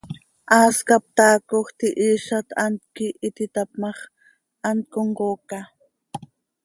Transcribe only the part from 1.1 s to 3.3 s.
taacoj, tihiizat, hant quih